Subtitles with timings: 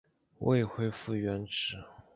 [0.39, 1.77] 未恢复原职